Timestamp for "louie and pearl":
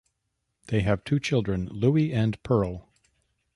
1.69-2.89